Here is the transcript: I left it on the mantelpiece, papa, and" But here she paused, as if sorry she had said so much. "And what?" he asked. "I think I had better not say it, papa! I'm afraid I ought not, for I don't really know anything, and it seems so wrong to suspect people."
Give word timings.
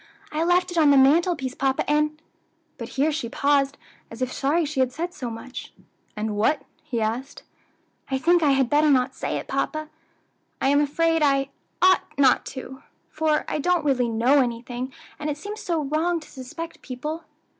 I 0.31 0.43
left 0.43 0.71
it 0.71 0.79
on 0.79 0.89
the 0.89 0.97
mantelpiece, 0.97 1.53
papa, 1.53 1.87
and" 1.87 2.19
But 2.79 2.89
here 2.97 3.11
she 3.11 3.29
paused, 3.29 3.77
as 4.09 4.19
if 4.23 4.33
sorry 4.33 4.65
she 4.65 4.79
had 4.79 4.91
said 4.91 5.13
so 5.13 5.29
much. 5.29 5.73
"And 6.15 6.35
what?" 6.35 6.63
he 6.81 6.99
asked. 6.99 7.43
"I 8.09 8.17
think 8.17 8.41
I 8.41 8.53
had 8.53 8.67
better 8.67 8.89
not 8.89 9.13
say 9.13 9.37
it, 9.37 9.47
papa! 9.47 9.89
I'm 10.59 10.81
afraid 10.81 11.21
I 11.21 11.49
ought 11.83 12.01
not, 12.17 12.55
for 13.11 13.45
I 13.47 13.59
don't 13.59 13.85
really 13.85 14.09
know 14.09 14.39
anything, 14.41 14.91
and 15.19 15.29
it 15.29 15.37
seems 15.37 15.59
so 15.61 15.83
wrong 15.83 16.19
to 16.19 16.31
suspect 16.31 16.81
people." 16.81 17.25